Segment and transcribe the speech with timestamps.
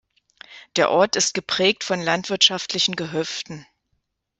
[0.77, 3.67] Der Ort ist geprägt von landwirtschaftlichen Gehöften.